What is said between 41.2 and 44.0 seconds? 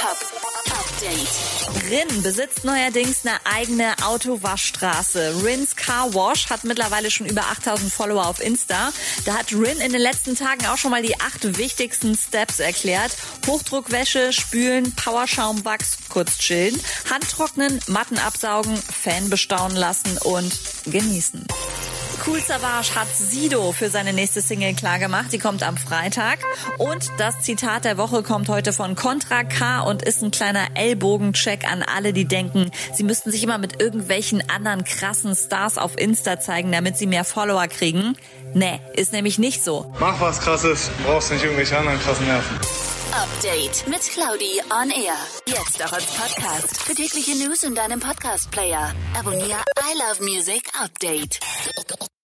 nicht irgendwelche anderen krassen Nerven. Update